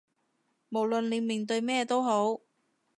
[0.71, 2.41] 無論你面對咩都好